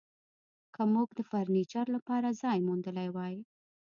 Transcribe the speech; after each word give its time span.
که 0.73 0.83
موږ 0.93 1.09
د 1.15 1.19
فرنیچر 1.29 1.85
لپاره 1.95 2.29
ځای 2.41 2.57
موندلی 2.67 3.09
وای 3.15 3.35